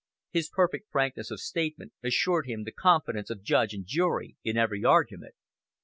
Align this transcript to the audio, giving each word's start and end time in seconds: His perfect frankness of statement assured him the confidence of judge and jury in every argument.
His 0.31 0.49
perfect 0.49 0.89
frankness 0.89 1.29
of 1.29 1.39
statement 1.39 1.93
assured 2.01 2.47
him 2.47 2.63
the 2.63 2.71
confidence 2.71 3.29
of 3.29 3.43
judge 3.43 3.75
and 3.75 3.85
jury 3.85 4.35
in 4.43 4.57
every 4.57 4.83
argument. 4.83 5.35